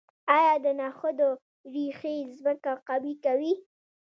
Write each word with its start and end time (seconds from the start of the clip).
آیا 0.37 0.53
د 0.65 0.67
نخودو 0.79 1.29
ریښې 1.73 2.15
ځمکه 2.37 2.71
قوي 2.87 3.13
کوي؟ 3.25 3.53